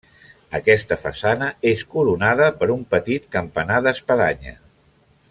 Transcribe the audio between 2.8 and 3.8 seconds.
petit campanar